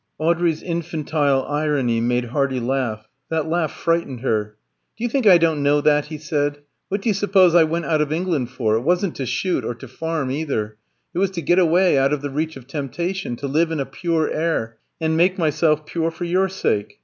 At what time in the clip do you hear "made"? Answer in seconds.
2.01-2.25